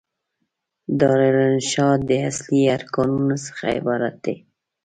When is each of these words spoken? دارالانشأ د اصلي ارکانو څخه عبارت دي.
دارالانشأ 0.99 1.87
د 2.09 2.09
اصلي 2.29 2.61
ارکانو 2.75 3.35
څخه 3.45 3.65
عبارت 3.77 4.15
دي. 4.25 4.35